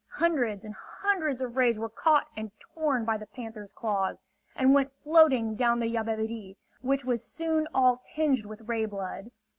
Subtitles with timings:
[0.15, 0.73] Hundreds and
[1.03, 4.23] hundreds of rays were caught and torn by the panthers' claws,
[4.55, 9.29] and went floating down the Yabebirì, which was soon all tinged with ray blood.